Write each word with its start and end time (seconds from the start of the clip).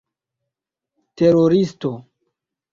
teroristo 1.17 1.91